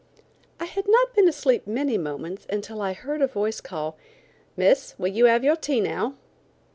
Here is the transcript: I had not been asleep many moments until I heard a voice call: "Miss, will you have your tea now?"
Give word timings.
I 0.59 0.65
had 0.65 0.87
not 0.87 1.13
been 1.13 1.27
asleep 1.27 1.67
many 1.67 1.95
moments 1.95 2.47
until 2.49 2.81
I 2.81 2.93
heard 2.93 3.21
a 3.21 3.27
voice 3.27 3.61
call: 3.61 3.97
"Miss, 4.57 4.95
will 4.97 5.09
you 5.09 5.25
have 5.25 5.43
your 5.43 5.55
tea 5.55 5.79
now?" 5.79 6.15